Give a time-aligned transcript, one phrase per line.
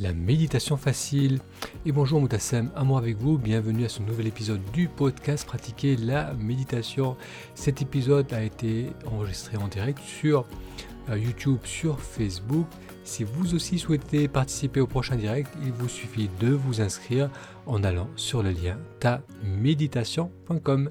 [0.00, 1.38] la méditation facile.
[1.84, 6.32] Et bonjour Moutassem, amour avec vous, bienvenue à ce nouvel épisode du podcast Pratiquer la
[6.34, 7.16] méditation.
[7.54, 10.46] Cet épisode a été enregistré en direct sur
[11.10, 12.66] euh, YouTube, sur Facebook.
[13.04, 17.30] Si vous aussi souhaitez participer au prochain direct, il vous suffit de vous inscrire
[17.66, 20.90] en allant sur le lien taméditation.com.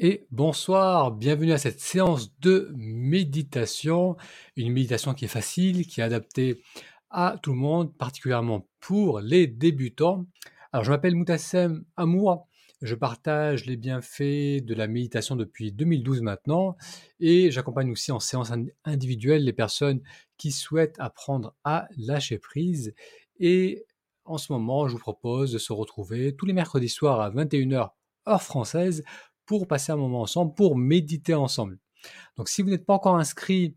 [0.00, 4.16] Et bonsoir, bienvenue à cette séance de méditation,
[4.56, 6.60] une méditation qui est facile, qui est adaptée
[7.14, 10.26] à tout le monde, particulièrement pour les débutants.
[10.72, 12.48] Alors, je m'appelle Moutassem Amour.
[12.82, 16.76] Je partage les bienfaits de la méditation depuis 2012 maintenant
[17.20, 18.52] et j'accompagne aussi en séance
[18.84, 20.02] individuelle les personnes
[20.38, 22.94] qui souhaitent apprendre à lâcher prise.
[23.38, 23.86] Et
[24.24, 27.90] en ce moment, je vous propose de se retrouver tous les mercredis soirs à 21h
[28.28, 29.04] heure française
[29.46, 31.78] pour passer un moment ensemble, pour méditer ensemble.
[32.36, 33.76] Donc si vous n'êtes pas encore inscrit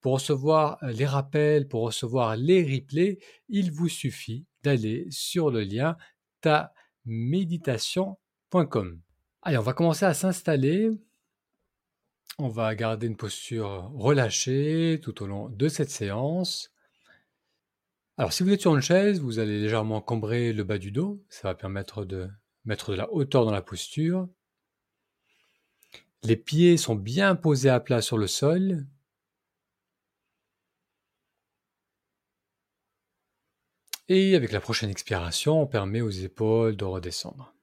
[0.00, 3.18] pour recevoir euh, les rappels, pour recevoir les replays,
[3.48, 5.96] il vous suffit d'aller sur le lien
[6.40, 9.00] taméditation.com.
[9.42, 10.90] Allez, on va commencer à s'installer.
[12.38, 16.72] On va garder une posture relâchée tout au long de cette séance.
[18.16, 21.22] Alors, si vous êtes sur une chaise, vous allez légèrement cambrer le bas du dos.
[21.28, 22.28] Ça va permettre de
[22.64, 24.28] mettre de la hauteur dans la posture.
[26.24, 28.86] Les pieds sont bien posés à plat sur le sol.
[34.08, 37.54] Et avec la prochaine expiration, on permet aux épaules de redescendre.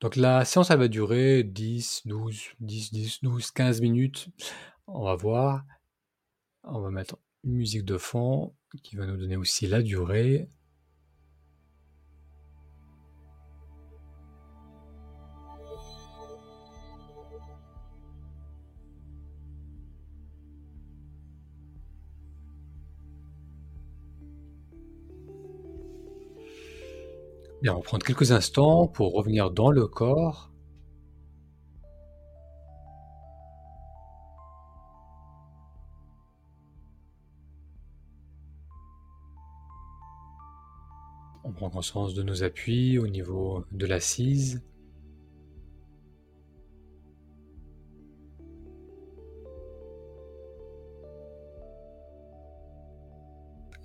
[0.00, 4.28] Donc la séance, elle va durer 10, 12, 10, 10, 12, 15 minutes.
[4.86, 5.64] On va voir.
[6.64, 10.48] On va mettre une musique de fond qui va nous donner aussi la durée.
[27.62, 30.52] Bien, on va prendre quelques instants pour revenir dans le corps.
[41.44, 44.62] On prend conscience de nos appuis au niveau de l'assise.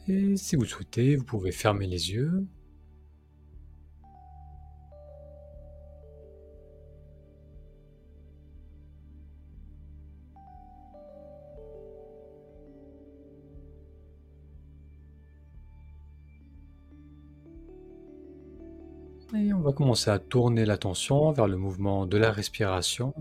[0.10, 2.46] Et si vous souhaitez, vous pouvez fermer les yeux.
[19.72, 23.14] Va commencer à tourner l'attention vers le mouvement de la respiration.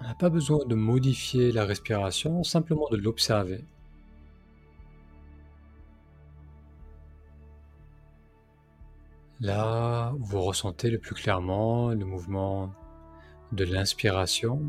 [0.00, 3.64] On n'a pas besoin de modifier la respiration, simplement de l'observer.
[9.40, 12.72] Là, vous ressentez le plus clairement le mouvement
[13.52, 14.62] de l'inspiration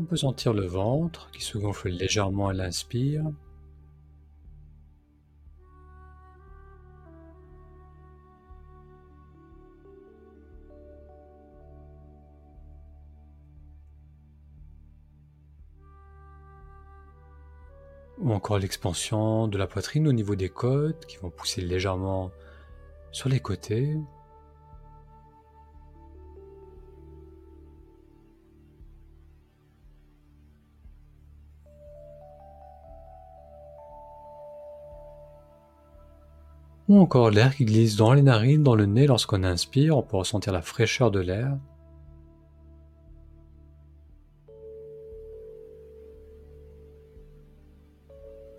[0.00, 3.22] On peut sentir le ventre qui se gonfle légèrement à l'inspire.
[18.20, 22.30] Ou encore l'expansion de la poitrine au niveau des côtes qui vont pousser légèrement
[23.12, 23.98] sur les côtés.
[36.90, 40.16] Ou encore l'air qui glisse dans les narines, dans le nez lorsqu'on inspire, on peut
[40.16, 41.56] ressentir la fraîcheur de l'air.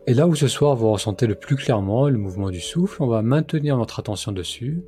[0.07, 3.07] Et là où ce soir vous ressentez le plus clairement le mouvement du souffle, on
[3.07, 4.81] va maintenir notre attention dessus.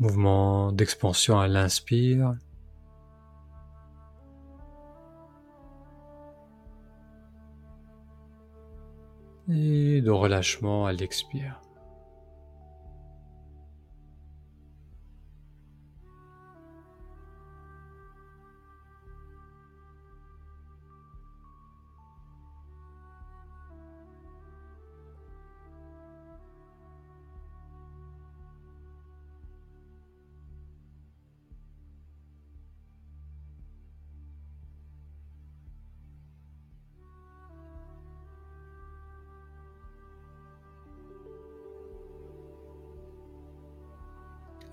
[0.00, 2.36] Mouvement d'expansion à l'inspire.
[9.50, 11.60] Et de relâchement à l'expire.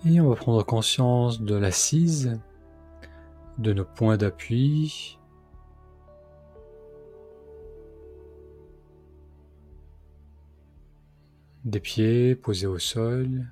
[0.07, 2.40] Et on va prendre conscience de l'assise,
[3.57, 5.18] de nos points d'appui,
[11.63, 13.48] des pieds posés au sol,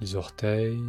[0.00, 0.80] les orteils,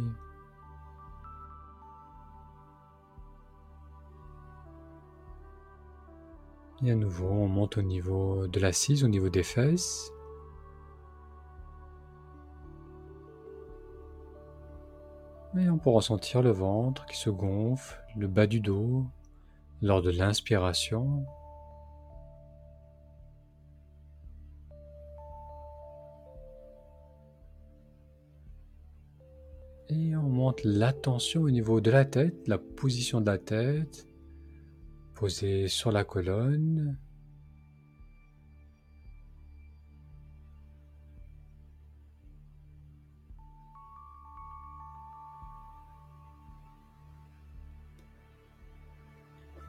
[6.82, 10.13] Et à nouveau, on monte au niveau de l'assise, au niveau des fesses.
[15.56, 19.06] Et on peut ressentir le ventre qui se gonfle, le bas du dos
[19.82, 21.24] lors de l'inspiration.
[29.90, 34.08] Et on monte l'attention au niveau de la tête, la position de la tête,
[35.14, 36.98] posée sur la colonne.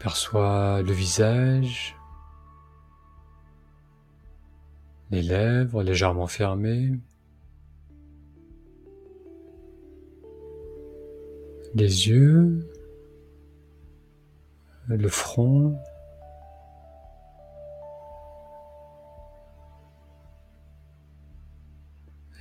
[0.05, 1.95] Perçois le visage,
[5.09, 6.91] les lèvres légèrement fermées,
[11.73, 12.69] les yeux,
[14.89, 15.75] le front,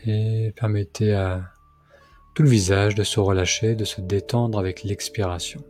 [0.04, 1.50] et permettez à
[2.34, 5.64] tout le visage de se relâcher, de se détendre avec l'expiration.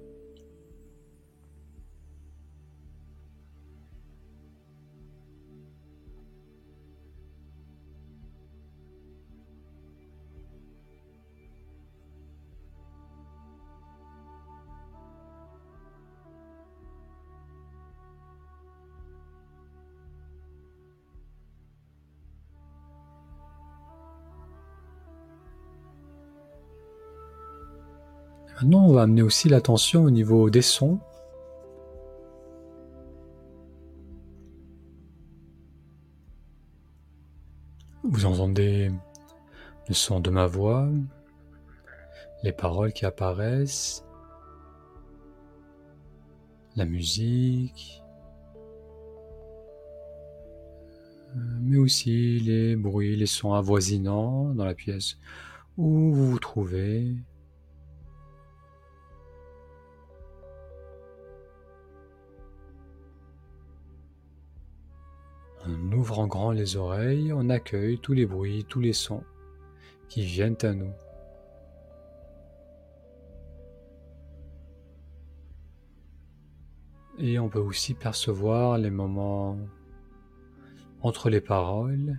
[28.55, 31.01] Maintenant, on va amener aussi l'attention au niveau des sons.
[38.05, 38.93] Vous entendez
[39.89, 40.89] le son de ma voix,
[42.45, 44.05] les paroles qui apparaissent,
[46.77, 48.03] la musique,
[51.35, 55.19] mais aussi les bruits, les sons avoisinants dans la pièce
[55.77, 57.17] où vous vous trouvez.
[65.67, 69.25] En grand les oreilles, on accueille tous les bruits, tous les sons
[70.09, 70.93] qui viennent à nous.
[77.19, 79.57] Et on peut aussi percevoir les moments
[81.01, 82.19] entre les paroles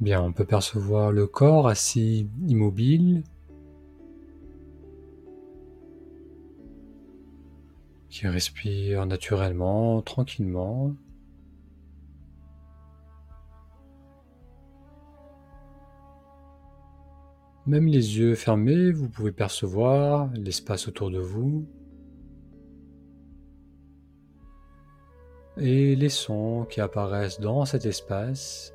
[0.00, 3.22] Bien, on peut percevoir le corps assis immobile,
[8.08, 10.94] qui respire naturellement, tranquillement.
[17.66, 21.66] Même les yeux fermés, vous pouvez percevoir l'espace autour de vous.
[25.58, 28.72] Et les sons qui apparaissent dans cet espace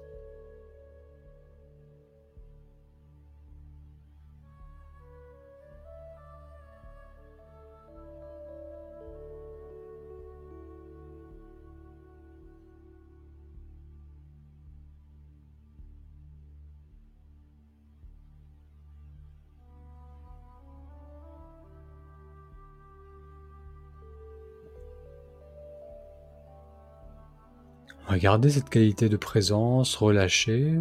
[28.16, 30.80] va garder cette qualité de présence relâchée,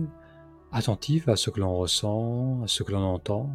[0.71, 3.51] attentif à ce que l'on ressent, à ce que l'on entend.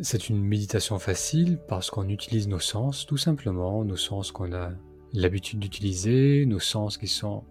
[0.00, 4.70] C'est une méditation facile parce qu'on utilise nos sens, tout simplement, nos sens qu'on a
[5.12, 7.44] l'habitude d'utiliser, nos sens qui sont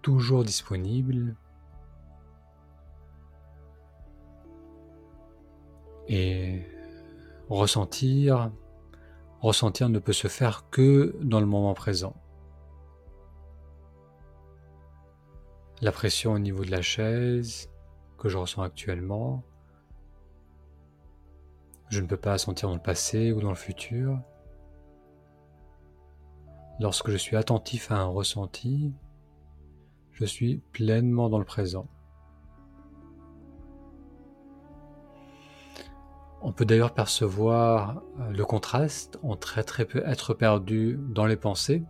[0.00, 1.34] toujours disponibles.
[6.06, 6.62] Et
[7.48, 8.52] ressentir,
[9.40, 12.14] ressentir ne peut se faire que dans le moment présent.
[15.80, 17.70] La pression au niveau de la chaise
[18.18, 19.42] que je ressens actuellement,
[21.88, 24.20] je ne peux pas sentir dans le passé ou dans le futur.
[26.78, 28.92] Lorsque je suis attentif à un ressenti,
[30.12, 31.88] je suis pleinement dans le présent.
[36.42, 41.82] On peut d'ailleurs percevoir euh, le contraste entre être perdu dans les pensées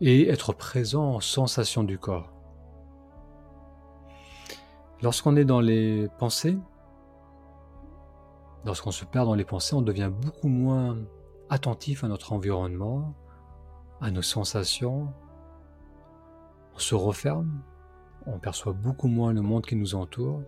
[0.00, 2.32] et être présent en sensation du corps.
[5.02, 6.58] Lorsqu'on est dans les pensées,
[8.64, 10.96] Lorsqu'on se perd dans les pensées, on devient beaucoup moins
[11.50, 13.14] attentif à notre environnement,
[14.00, 15.12] à nos sensations.
[16.74, 17.60] On se referme,
[18.26, 20.42] on perçoit beaucoup moins le monde qui nous entoure.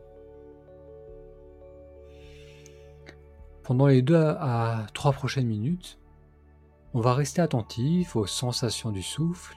[3.67, 5.99] Pendant les deux à trois prochaines minutes,
[6.95, 9.57] on va rester attentif aux sensations du souffle,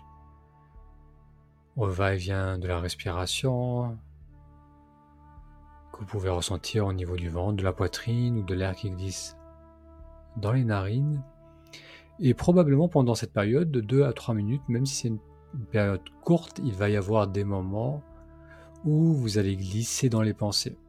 [1.78, 4.00] au va-et-vient de la respiration,
[6.00, 9.38] vous pouvez ressentir au niveau du ventre, de la poitrine ou de l'air qui glisse
[10.38, 11.22] dans les narines.
[12.20, 15.20] Et probablement pendant cette période de 2 à 3 minutes, même si c'est une
[15.72, 18.01] période courte, il va y avoir des moments
[18.86, 20.80] où vous allez glisser dans les pensées.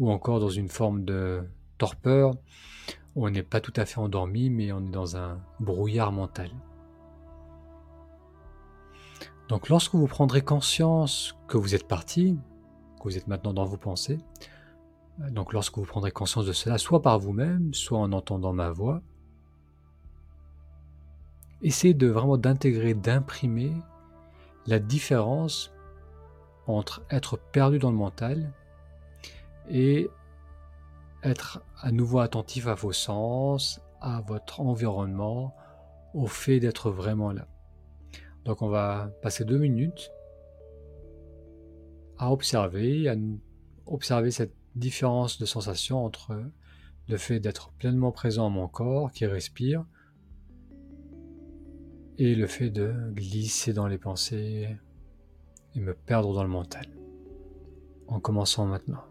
[0.00, 1.44] Ou encore dans une forme de
[1.80, 2.34] torpeur,
[3.16, 6.50] on n'est pas tout à fait endormi, mais on est dans un brouillard mental.
[9.48, 12.38] Donc lorsque vous prendrez conscience que vous êtes parti,
[13.02, 14.18] vous êtes maintenant dans vos pensées.
[15.30, 19.02] Donc lorsque vous prendrez conscience de cela, soit par vous-même, soit en entendant ma voix,
[21.62, 23.72] essayez de vraiment d'intégrer, d'imprimer
[24.66, 25.72] la différence
[26.66, 28.52] entre être perdu dans le mental
[29.70, 30.10] et
[31.22, 35.54] être à nouveau attentif à vos sens, à votre environnement,
[36.14, 37.46] au fait d'être vraiment là.
[38.44, 40.10] Donc on va passer deux minutes
[42.18, 43.14] à observer, à
[43.86, 46.42] observer cette différence de sensation entre
[47.08, 49.84] le fait d'être pleinement présent à mon corps qui respire
[52.18, 54.76] et le fait de glisser dans les pensées
[55.74, 56.86] et me perdre dans le mental.
[58.08, 59.09] En commençant maintenant.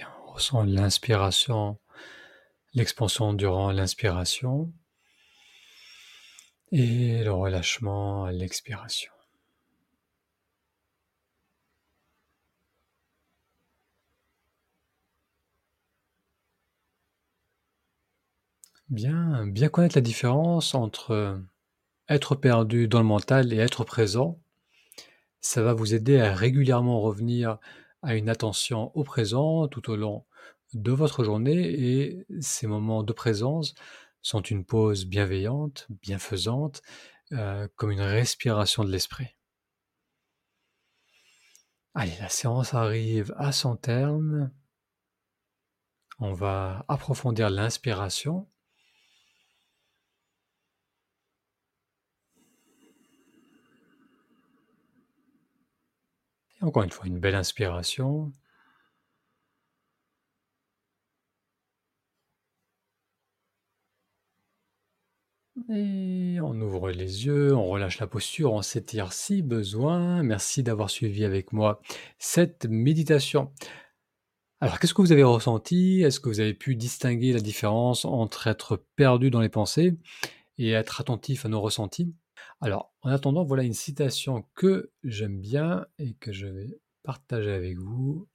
[0.00, 1.78] On ressent l'inspiration,
[2.72, 4.72] l'expansion durant l'inspiration
[6.70, 9.12] et le relâchement à l'expiration.
[18.88, 21.40] Bien, bien connaître la différence entre
[22.08, 24.40] être perdu dans le mental et être présent,
[25.40, 27.58] ça va vous aider à régulièrement revenir
[28.02, 30.24] à une attention au présent tout au long
[30.74, 33.74] de votre journée et ces moments de présence
[34.22, 36.82] sont une pause bienveillante, bienfaisante,
[37.32, 39.36] euh, comme une respiration de l'esprit.
[41.94, 44.50] Allez, la séance arrive à son terme.
[46.18, 48.48] On va approfondir l'inspiration.
[56.62, 58.32] Encore une fois, une belle inspiration.
[65.70, 70.22] Et on ouvre les yeux, on relâche la posture, on s'étire si besoin.
[70.22, 71.80] Merci d'avoir suivi avec moi
[72.18, 73.52] cette méditation.
[74.60, 76.02] Alors, qu'est-ce que vous avez ressenti?
[76.02, 79.98] Est-ce que vous avez pu distinguer la différence entre être perdu dans les pensées
[80.58, 82.14] et être attentif à nos ressentis?
[82.62, 87.76] Alors, en attendant, voilà une citation que j'aime bien et que je vais partager avec
[87.76, 88.28] vous.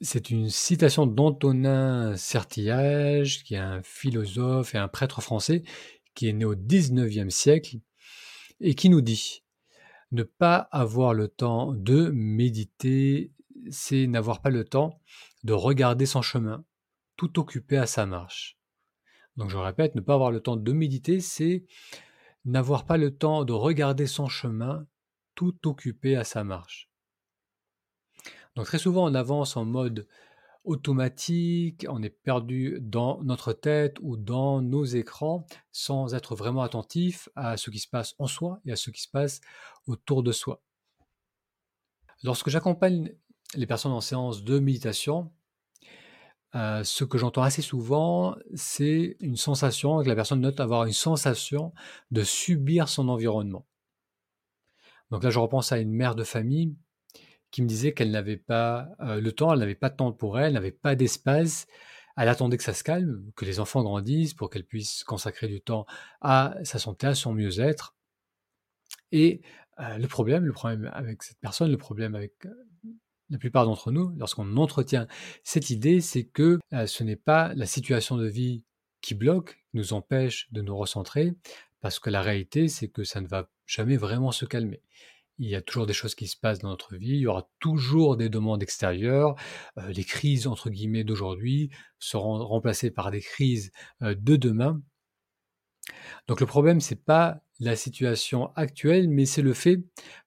[0.00, 5.62] C'est une citation d'Antonin Sertillage, qui est un philosophe et un prêtre français,
[6.14, 7.76] qui est né au XIXe siècle
[8.60, 9.44] et qui nous dit
[10.10, 13.30] ne pas avoir le temps de méditer,
[13.70, 15.02] c'est n'avoir pas le temps
[15.44, 16.64] de regarder son chemin,
[17.16, 18.56] tout occupé à sa marche.
[19.36, 21.66] Donc je répète, ne pas avoir le temps de méditer, c'est
[22.44, 24.86] n'avoir pas le temps de regarder son chemin,
[25.34, 26.90] tout occupé à sa marche.
[28.56, 30.06] Donc très souvent on avance en mode
[30.64, 37.28] automatique, on est perdu dans notre tête ou dans nos écrans sans être vraiment attentif
[37.34, 39.40] à ce qui se passe en soi et à ce qui se passe
[39.86, 40.62] autour de soi.
[42.22, 43.14] Lorsque j'accompagne
[43.54, 45.32] les personnes en séance de méditation,
[46.54, 50.92] euh, ce que j'entends assez souvent, c'est une sensation, que la personne note avoir une
[50.92, 51.72] sensation
[52.10, 53.66] de subir son environnement.
[55.10, 56.76] Donc là, je repense à une mère de famille
[57.50, 60.38] qui me disait qu'elle n'avait pas euh, le temps, elle n'avait pas de temps pour
[60.38, 61.66] elle, elle n'avait pas d'espace.
[62.16, 65.60] Elle attendait que ça se calme, que les enfants grandissent pour qu'elle puisse consacrer du
[65.60, 65.86] temps
[66.20, 67.94] à sa santé, à son mieux-être.
[69.12, 69.42] Et
[69.80, 72.34] euh, le problème, le problème avec cette personne, le problème avec
[73.30, 75.06] la plupart d'entre nous, lorsqu'on entretient
[75.44, 78.64] cette idée, c'est que ce n'est pas la situation de vie
[79.00, 81.32] qui bloque, qui nous empêche de nous recentrer,
[81.80, 84.82] parce que la réalité, c'est que ça ne va jamais vraiment se calmer
[85.40, 87.48] il y a toujours des choses qui se passent dans notre vie, il y aura
[87.60, 89.34] toujours des demandes extérieures.
[89.78, 94.80] Euh, les crises, entre guillemets, d'aujourd'hui seront remplacées par des crises euh, de demain.
[96.28, 99.82] Donc le problème, c'est pas la situation actuelle, mais c'est le fait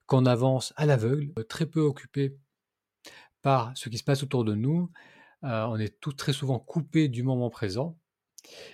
[0.08, 2.36] qu'on avance à l'aveugle, très peu occupé
[3.44, 4.90] par ce qui se passe autour de nous.
[5.44, 7.96] Euh, on est tout très souvent coupé du moment présent.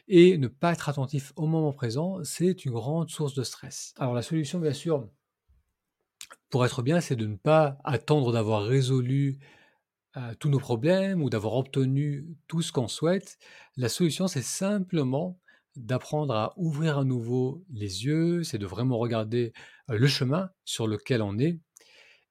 [0.07, 3.93] Et ne pas être attentif au moment présent, c'est une grande source de stress.
[3.97, 5.07] Alors la solution, bien sûr,
[6.49, 9.39] pour être bien, c'est de ne pas attendre d'avoir résolu,
[10.39, 13.37] tous nos problèmes ou d'avoir obtenu tout ce qu'on souhaite.
[13.77, 15.39] La solution, c'est simplement
[15.75, 19.53] d'apprendre à ouvrir à nouveau les yeux, c'est de vraiment regarder,
[19.87, 21.59] le chemin sur lequel on est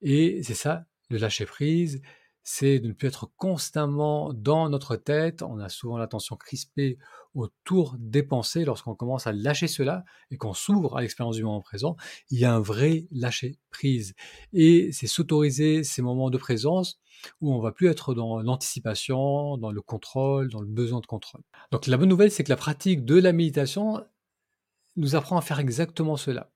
[0.02, 2.02] et c'est ça, le lâcher prise,
[2.50, 5.42] c'est de ne plus être constamment dans notre tête.
[5.42, 6.96] On a souvent l'attention crispée
[7.34, 8.64] autour des pensées.
[8.64, 11.96] Lorsqu'on commence à lâcher cela et qu'on s'ouvre à l'expérience du moment présent,
[12.30, 14.14] il y a un vrai lâcher prise.
[14.54, 16.98] Et c'est s'autoriser ces moments de présence
[17.42, 21.42] où on va plus être dans l'anticipation, dans le contrôle, dans le besoin de contrôle.
[21.70, 24.02] Donc la bonne nouvelle, c'est que la pratique de la méditation
[24.96, 26.50] nous apprend à faire exactement cela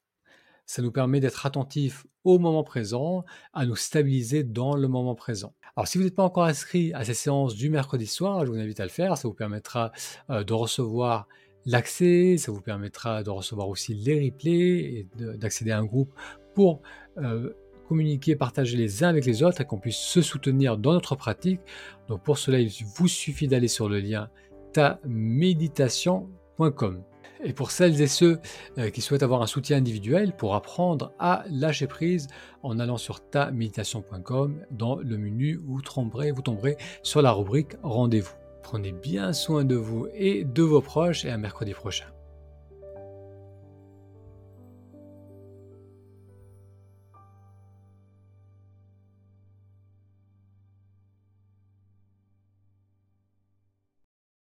[0.67, 5.55] ça nous permet d'être attentifs au moment présent, à nous stabiliser dans le moment présent.
[5.77, 8.59] Alors si vous n'êtes pas encore inscrit à ces séances du mercredi soir, je vous
[8.59, 9.93] invite à le faire, ça vous permettra
[10.31, 11.27] euh, de recevoir
[11.65, 16.13] l'accès, ça vous permettra de recevoir aussi les replays et d'accéder à un groupe
[16.55, 16.83] pour
[17.19, 17.53] euh,
[17.89, 21.61] communiquer, partager les uns avec les autres et qu'on puisse se soutenir dans notre pratique.
[22.09, 24.31] Donc pour cela, il vous suffit d'aller sur le lien
[24.73, 27.03] taméditation.com.
[27.45, 28.39] Et pour celles et ceux
[28.79, 32.29] euh, qui souhaitent avoir un soutien individuel pour apprendre à lâcher prise
[32.63, 38.35] en allant sur taméditation.com dans le menu, tomberez, vous tomberez sur la rubrique rendez-vous.
[38.63, 42.07] Prenez bien soin de vous et de vos proches et à mercredi prochain.